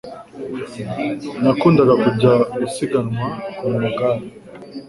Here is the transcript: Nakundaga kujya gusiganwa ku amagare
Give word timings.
Nakundaga 1.41 1.93
kujya 2.03 2.33
gusiganwa 2.61 3.27
ku 3.57 3.63
amagare 3.73 4.23